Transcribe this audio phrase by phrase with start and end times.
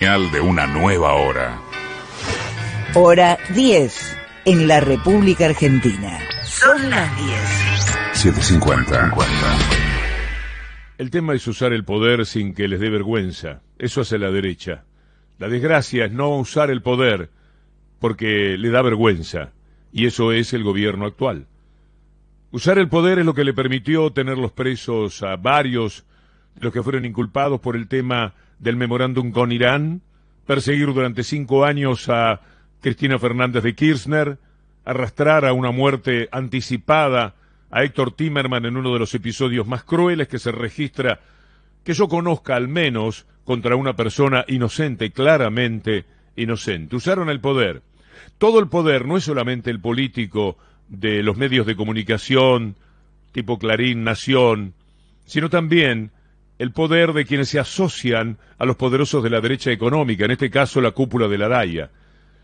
[0.00, 1.60] Señal de una nueva hora.
[2.94, 6.18] Hora 10 en la República Argentina.
[6.42, 7.38] Son las 10.
[8.14, 9.14] 750.
[10.96, 13.60] El tema es usar el poder sin que les dé vergüenza.
[13.78, 14.84] Eso hace la derecha.
[15.38, 17.28] La desgracia es no usar el poder
[17.98, 19.52] porque le da vergüenza.
[19.92, 21.46] Y eso es el gobierno actual.
[22.52, 26.06] Usar el poder es lo que le permitió tener los presos a varios
[26.58, 30.02] los que fueron inculpados por el tema del memorándum con Irán,
[30.46, 32.40] perseguir durante cinco años a
[32.80, 34.38] Cristina Fernández de Kirchner,
[34.84, 37.34] arrastrar a una muerte anticipada
[37.70, 41.20] a Héctor Timerman en uno de los episodios más crueles que se registra,
[41.84, 46.04] que yo conozca al menos, contra una persona inocente, claramente
[46.36, 46.96] inocente.
[46.96, 47.82] Usaron el poder.
[48.38, 50.56] Todo el poder no es solamente el político
[50.88, 52.76] de los medios de comunicación,
[53.32, 54.74] tipo Clarín, Nación,
[55.26, 56.10] sino también
[56.60, 60.50] el poder de quienes se asocian a los poderosos de la derecha económica, en este
[60.50, 61.90] caso la cúpula de la DAIA,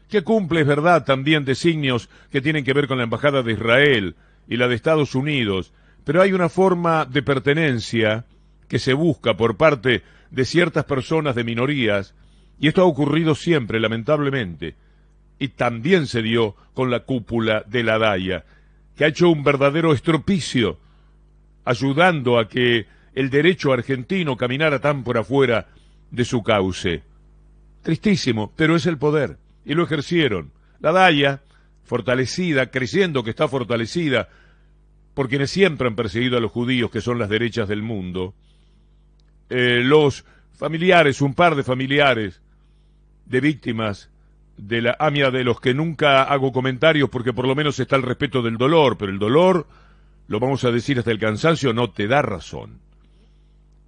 [0.09, 4.17] que cumple, es verdad, también designios que tienen que ver con la Embajada de Israel
[4.49, 5.75] y la de Estados Unidos,
[6.05, 8.25] pero hay una forma de pertenencia
[8.69, 12.15] que se busca por parte de ciertas personas de minorías,
[12.59, 14.77] y esto ha ocurrido siempre, lamentablemente,
[15.39, 18.47] y también se dio con la cúpula de la DAIA,
[18.97, 20.79] que ha hecho un verdadero estropicio,
[21.67, 25.67] ayudando a que el derecho argentino caminara tan por afuera
[26.11, 27.03] de su cauce.
[27.83, 30.53] Tristísimo, pero es el poder, y lo ejercieron.
[30.81, 31.41] La Daya,
[31.83, 34.29] fortalecida, creyendo que está fortalecida,
[35.15, 38.35] por quienes siempre han perseguido a los judíos, que son las derechas del mundo,
[39.49, 42.43] eh, los familiares, un par de familiares
[43.25, 44.11] de víctimas
[44.59, 48.03] de la AMIA de los que nunca hago comentarios porque por lo menos está el
[48.03, 49.67] respeto del dolor, pero el dolor,
[50.29, 52.86] lo vamos a decir hasta el cansancio, no te da razón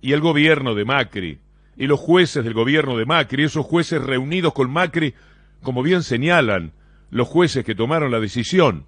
[0.01, 1.39] y el gobierno de Macri,
[1.77, 5.15] y los jueces del gobierno de Macri, esos jueces reunidos con Macri,
[5.63, 6.73] como bien señalan
[7.11, 8.85] los jueces que tomaron la decisión,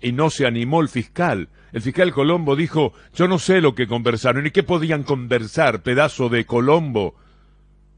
[0.00, 1.48] y no se animó el fiscal.
[1.72, 6.28] El fiscal Colombo dijo, yo no sé lo que conversaron, y qué podían conversar, pedazo
[6.28, 7.14] de Colombo,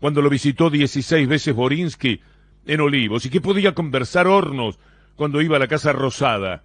[0.01, 2.21] cuando lo visitó dieciséis veces Borinsky
[2.67, 4.79] en Olivos, y qué podía conversar Hornos
[5.15, 6.65] cuando iba a la Casa Rosada.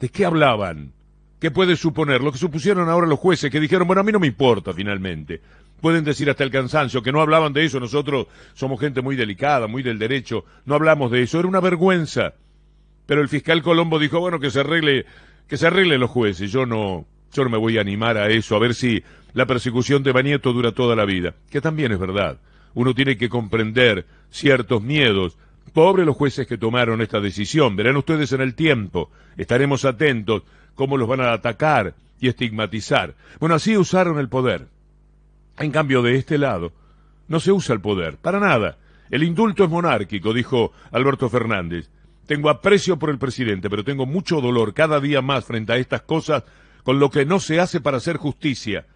[0.00, 0.92] ¿De qué hablaban?
[1.38, 2.22] ¿Qué puede suponer?
[2.22, 5.40] Lo que supusieron ahora los jueces que dijeron, bueno, a mí no me importa finalmente.
[5.80, 9.66] Pueden decir hasta el cansancio que no hablaban de eso, nosotros somos gente muy delicada,
[9.66, 12.32] muy del derecho, no hablamos de eso, era una vergüenza.
[13.04, 15.04] Pero el fiscal Colombo dijo, bueno, que se arregle,
[15.46, 18.56] que se arregle los jueces, yo no, yo no me voy a animar a eso,
[18.56, 19.02] a ver si
[19.34, 22.40] la persecución de Banieto dura toda la vida, que también es verdad.
[22.72, 25.36] Uno tiene que comprender ciertos miedos.
[25.74, 30.42] Pobres los jueces que tomaron esta decisión, verán ustedes en el tiempo, estaremos atentos
[30.76, 33.16] cómo los van a atacar y estigmatizar.
[33.40, 34.68] Bueno, así usaron el poder.
[35.58, 36.72] En cambio, de este lado,
[37.26, 38.78] no se usa el poder, para nada.
[39.10, 41.90] El indulto es monárquico, dijo Alberto Fernández.
[42.26, 46.02] Tengo aprecio por el presidente, pero tengo mucho dolor cada día más frente a estas
[46.02, 46.44] cosas
[46.82, 48.86] con lo que no se hace para hacer justicia.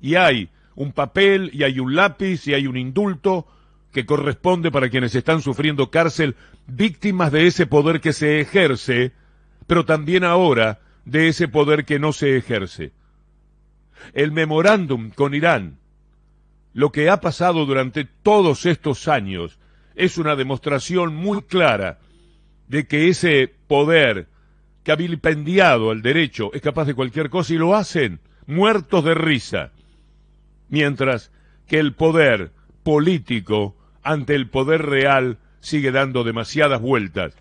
[0.00, 3.46] Y hay un papel, y hay un lápiz, y hay un indulto
[3.92, 9.12] que corresponde para quienes están sufriendo cárcel, víctimas de ese poder que se ejerce,
[9.66, 12.92] pero también ahora de ese poder que no se ejerce.
[14.12, 15.78] El memorándum con Irán,
[16.74, 19.58] lo que ha pasado durante todos estos años,
[19.94, 21.98] es una demostración muy clara
[22.68, 24.28] de que ese poder
[24.84, 29.14] que ha vilipendiado al derecho es capaz de cualquier cosa y lo hacen muertos de
[29.14, 29.72] risa.
[30.68, 31.32] Mientras
[31.66, 32.52] que el poder
[32.82, 37.34] político ante el poder real sigue dando demasiadas vueltas.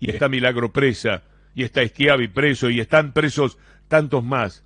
[0.00, 1.22] Y está Milagro presa
[1.58, 3.58] y está Esquiavi preso y están presos
[3.88, 4.62] tantos más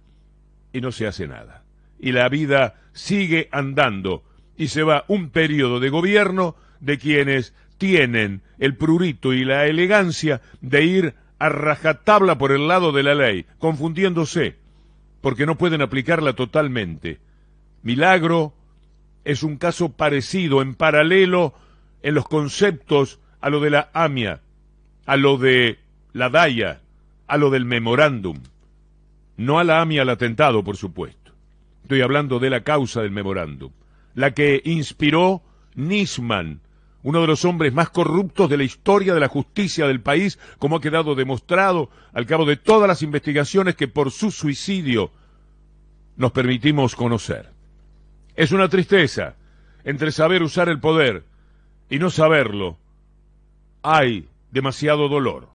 [0.74, 1.64] y no se hace nada.
[1.98, 4.22] Y la vida sigue andando
[4.58, 10.42] y se va un periodo de gobierno de quienes tienen el prurito y la elegancia
[10.60, 14.56] de ir a rajatabla por el lado de la ley, confundiéndose,
[15.22, 17.20] porque no pueden aplicarla totalmente.
[17.82, 18.52] Milagro
[19.24, 21.54] es un caso parecido, en paralelo,
[22.02, 24.42] en los conceptos a lo de la AMIA,
[25.06, 25.78] a lo de
[26.12, 26.82] la DAIA,
[27.32, 28.42] a lo del memorándum.
[29.38, 31.32] No a la AMI al atentado, por supuesto.
[31.80, 33.72] Estoy hablando de la causa del memorándum.
[34.14, 35.40] La que inspiró
[35.74, 36.60] Nisman,
[37.02, 40.76] uno de los hombres más corruptos de la historia de la justicia del país, como
[40.76, 45.10] ha quedado demostrado al cabo de todas las investigaciones que por su suicidio
[46.16, 47.48] nos permitimos conocer.
[48.36, 49.36] Es una tristeza
[49.84, 51.24] entre saber usar el poder
[51.88, 52.76] y no saberlo.
[53.82, 55.48] Hay demasiado dolor.